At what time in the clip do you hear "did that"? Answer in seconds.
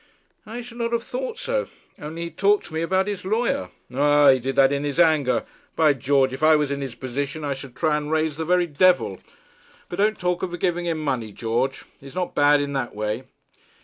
4.39-4.71